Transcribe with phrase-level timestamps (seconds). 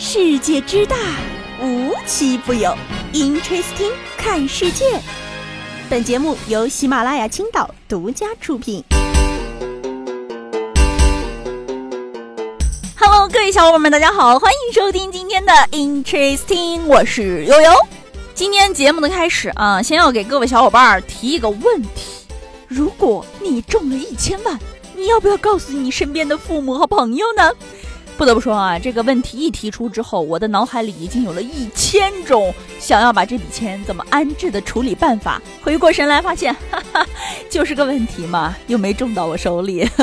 [0.00, 0.94] 世界之大，
[1.60, 2.72] 无奇不有。
[3.12, 4.84] Interesting，看世界。
[5.90, 8.84] 本节目由喜马拉雅青岛独家出品。
[12.96, 17.72] Hello，各位小伙伴们，大家好，欢迎收听今天的 Interesting，我是悠悠。
[18.36, 22.24] 今天节目的开始啊，先要给各位小伙伴提一个问题：
[22.68, 24.56] 如果你中了一千万，
[24.94, 27.50] 你要不要告诉你身边的父母和朋友呢？
[28.18, 35.40] 不得不说啊，这个问题一提出之后，我的脑海里已经有了一千种想要把这笔钱怎么安置的处理办法。
[35.62, 37.06] 回过神来发现，哈哈，
[37.48, 39.88] 就是个问题嘛， 又没中到我手里。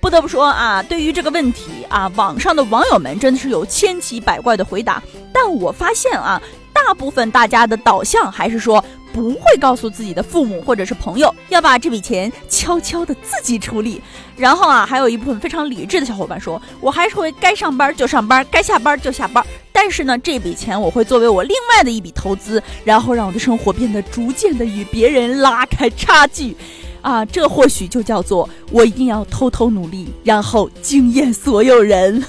[0.00, 5.00] 不得不说啊，对于这个问题啊，网上的网友们真的是有千奇百怪的回答。
[5.32, 8.84] 但我发现啊，大部分大家的导向还是说。
[9.12, 14.00] 不会告诉自己的父母或者是朋友，要把这笔钱悄悄的自己处理。
[14.36, 19.44] 然后啊，还有一部分非常理智的小伙伴说，我还是会该上班就上班，该下班就下班。
[19.72, 26.56] 但是呢，这笔钱我会作为我另外的一笔投资，然后让我的生活变得逐渐的与别人拉开差距。
[27.02, 32.22] 啊，这或许就叫做我一定要偷偷努力，然后惊艳所有人。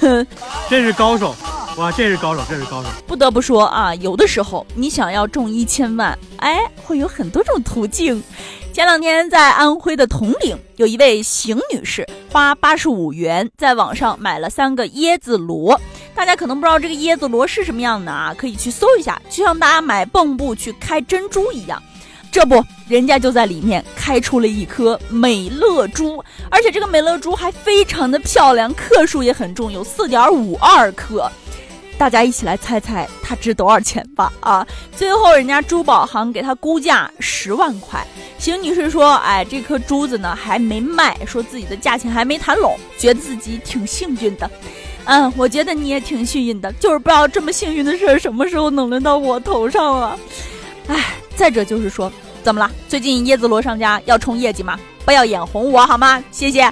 [0.70, 1.36] 这是高手。
[1.82, 2.90] 哇，这是高手，这是高手！
[3.08, 8.22] 不得不说啊，有的时候你想要中一千万，哎，会有很多种途径。
[8.72, 15.82] 前两天在安徽的铜陵，有一位邢女士花八十五元在网上买了三个椰子螺。
[16.14, 21.82] 大家可能不知道这个椰子螺是什么样的啊，可以去搜一下，就像大家买蚌埠去开珍珠一样。
[22.32, 31.30] 这不，人家就在里面开出了一颗美乐珠，而且这个美乐珠还非常的漂亮，克数也很重，有四点五二克。
[32.02, 34.34] 大家一起来猜猜它值多少钱吧！
[34.40, 34.66] 啊，
[34.98, 38.04] 最后人家珠宝行给他估价十万块。
[38.40, 44.50] 邢女士说：“哎，这颗珠子呢还没卖，说自己的价钱还没谈拢，觉得自己挺幸运的。
[45.06, 50.18] 嗯，我觉得你也挺幸运的，就是不知道这么幸运的事儿什么时候能轮到我头上啊！
[50.88, 52.72] 哎，再者就是说，怎么了？
[52.90, 54.76] 最近椰子螺商家要冲业绩吗？
[55.06, 56.24] 不要眼红我好吗？
[56.32, 56.68] 谢谢。”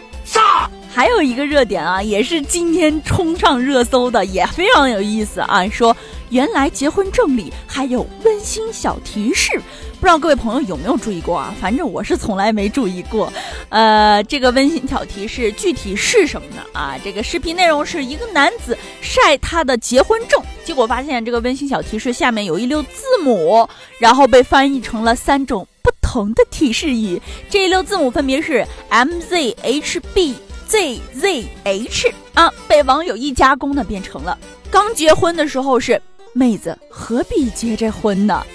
[0.91, 5.67] 还有一个热点啊，也是今天冲上热搜的，也非常有意思啊。
[5.69, 5.95] 说
[6.29, 9.61] 原来结婚证里还有温馨小提示，
[9.99, 11.55] 不知道各位朋友有没有注意过啊？
[11.61, 13.31] 反正我是从来没注意过。
[13.69, 16.63] 呃，这个温馨小提示具体是什么呢？
[16.73, 23.67] 啊，这个视频内容是一个男子晒他的结婚证，结果发现这个温馨小提示下面有一溜字母，
[23.99, 27.21] 然后被翻译成了三种不同的提示语。
[27.49, 30.35] 这一溜字母分别是 M Z H B。
[30.69, 34.37] Z Z H 啊，被网友一加工呢，变成了
[34.69, 35.99] 刚结婚的时候是
[36.31, 38.45] 妹子何必结这婚呢？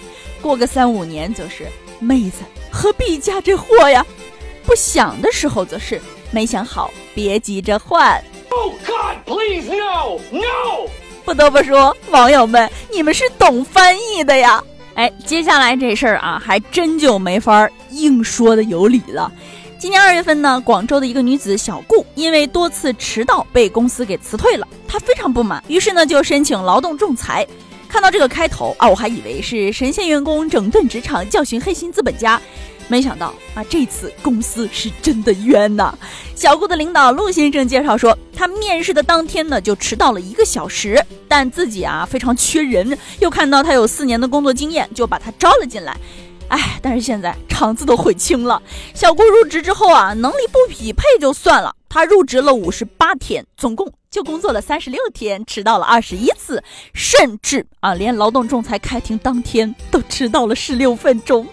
[0.40, 1.66] 过个三五年则是
[1.98, 4.06] 妹子何必嫁这货呀？
[4.64, 8.22] 不想的时候则是没想好，别急着换。
[8.50, 10.88] Oh God, please no no！
[11.24, 14.62] 不得不说，网友们你们是懂翻译的呀。
[14.94, 19.30] 哎，接下来这事儿啊，还真就没法硬说的有理了。
[19.78, 27.46] 今年二月份呢，广州的一个女子小顾因为多次迟到被公司给辞退了，她非常不满，于是呢就申请劳动仲裁。
[27.88, 32.40] 看到这个开头啊，我还以为是神仙员工整顿职场教训黑心资本家，
[32.88, 35.96] 没想到啊这次公司是真的冤呐。
[36.34, 45.96] 小顾的领导陆先生介绍说，他面试的当天呢就迟到了一个小时，但自己啊非常缺人，又看到他有四年的工作经验，就把他招了进来。
[46.48, 48.60] 哎，但是现在肠子都悔青了。
[48.92, 56.62] 小顾入职之后啊，能力不匹配就算了，他入职了五十八天，总共就工作了三十六天，迟到了二十一次，
[56.92, 61.46] 甚至啊，连劳动仲裁开庭当天都迟到了十六分钟。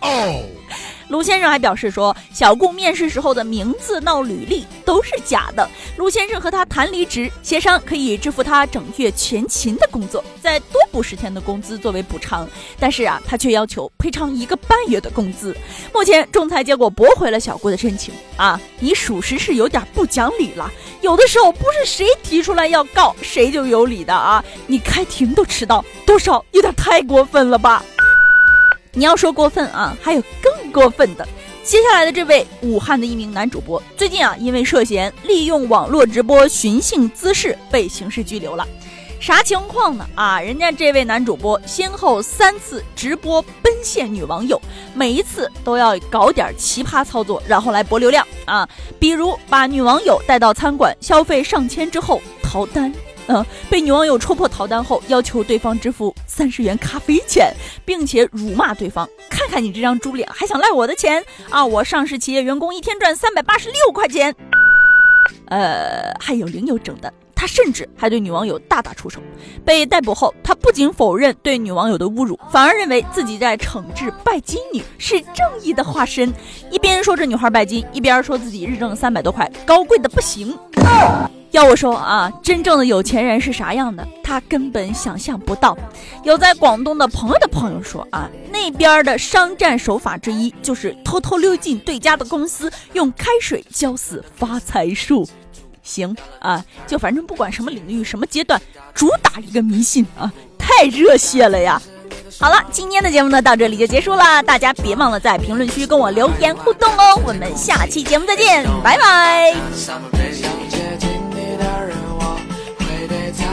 [0.00, 0.42] 哦
[1.08, 5.68] 卢先生还表示说，小顾面试时候的名字、闹履历都是假的。
[5.96, 12.48] 卢先生和他谈离职，协商可以支付他整月全勤的工作，再多补十天的工资作为补偿。
[12.78, 15.52] 但是啊，他却要求赔偿一个半月的工资。
[15.92, 18.14] 目前仲裁结果驳回了小顾的申请。
[18.36, 20.70] 啊，你属实是有点不讲理了。
[21.00, 24.44] 有的时候不是谁提出来要告谁就有理的啊！
[24.68, 27.84] 你开庭都迟到，多少有点太过分了吧？
[28.92, 31.26] 你要说过分啊，还有更过分的。
[31.62, 38.66] 接下来的这位武汉的一名男主播，最近啊，因为涉嫌利用网络直播寻衅滋事，被刑事拘留了。
[39.20, 40.08] 啥情况呢？
[40.14, 44.60] 啊，人家这位男主播先后三次直播奔现女网友，
[44.94, 48.66] 每一次都要搞点奇葩操作，然后来博流量啊。
[48.98, 52.92] 比如把女网友带到餐馆消费上千之后逃单。
[53.28, 61.64] 嗯，被女网友戳破逃单后，要求对方支付三十元咖啡钱，并且辱骂对方：“看看你这张猪脸，还想赖我的钱啊！
[61.64, 64.34] 我上市企业员工一天赚三百八十六块钱。”
[65.46, 67.12] 呃，还有零有整的。
[67.34, 69.18] 他甚至还对女网友大打出手。
[69.64, 76.30] 被逮捕后，他不仅否认对女网友的侮辱，反而认为自己在惩治拜金女，是正义的化身。
[76.70, 80.54] 一边说这女孩拜金，一边说自己日挣三百多块，高贵的不行。
[81.50, 85.76] 要我说啊，真正的有钱人是啥样的，他根本想象不到。
[86.22, 95.28] 有在广东的朋友的朋友说啊，那边的商战手法之一就是偷偷溜进对家的公司，用开水浇死发财树。
[95.82, 98.60] 行啊，就反正不管什么领域、什么阶段，
[98.94, 101.80] 主打一个迷信啊，太热血了呀！
[102.38, 110.59] 好了，今天的节目呢到这里就结束了，大家别忘了在评论区跟我留言互动哦，我们下期节目再见，拜拜。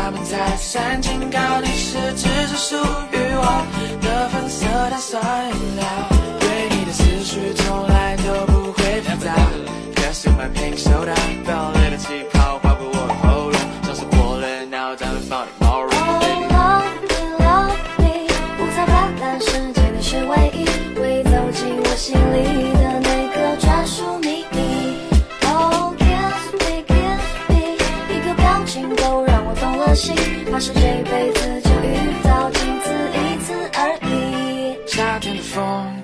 [0.07, 3.43] 他们在三警告，你是只只属于我
[4.01, 4.56] 的粉丝。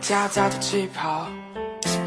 [0.04, 1.26] 夹杂着气泡，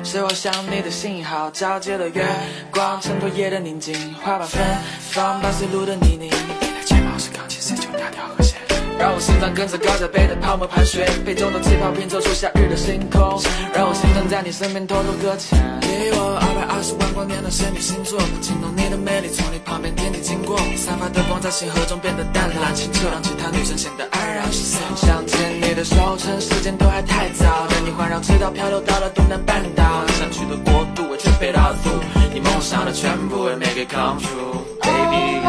[0.04, 1.50] 是我想你的信号。
[1.50, 2.26] 皎洁的月
[2.70, 4.62] 光衬托夜的宁静，花瓣芬
[5.00, 6.26] 芳伴随路的泥泞。
[6.26, 8.60] 你的睫毛是钢琴，谁就那条和弦。
[8.98, 13.40] 让我心脏跟着高脚杯的泡沫盘旋，杯中的气泡拼凑出夏日的星空。
[13.72, 15.56] 让我心疼在你身边偷偷搁浅。
[15.80, 24.76] 给我二百二十万光年的仙女星座，不惊动你的美丽，从你旁边天地经过，散发的光在星河中变得淡蓝清澈，让其他女生显得黯然失色。
[24.96, 27.66] 想牵你的手，趁时间都还太早，
[27.96, 31.88] 环绕赤道漂流到了东南半岛，想去的国度我全备到足，
[32.34, 35.46] 你梦想的全部，will make it come true，baby。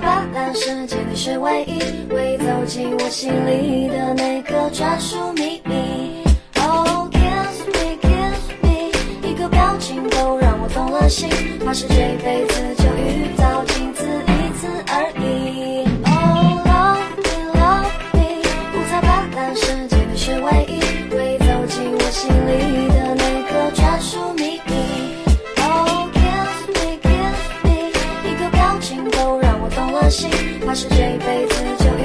[0.00, 6.22] 斑斓世界，你是唯一，会走进我心里的那个专属秘密。
[6.54, 8.92] Oh kiss me, kiss me，
[9.28, 11.28] 一个表情都让我动了心，
[11.66, 12.76] 怕是这辈子
[30.78, 31.97] 是这一辈子。